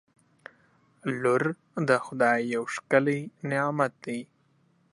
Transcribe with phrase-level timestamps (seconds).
[1.21, 1.43] •لور
[1.89, 3.19] د خدای یو ښکلی
[3.49, 4.19] نعمت دی.